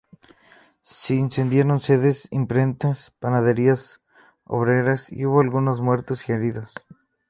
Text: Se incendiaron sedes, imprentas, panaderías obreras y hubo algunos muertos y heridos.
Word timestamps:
Se 0.81 1.13
incendiaron 1.13 1.79
sedes, 1.79 2.27
imprentas, 2.31 3.11
panaderías 3.19 4.01
obreras 4.45 5.11
y 5.11 5.27
hubo 5.27 5.41
algunos 5.41 5.79
muertos 5.79 6.27
y 6.27 6.31
heridos. 6.31 6.73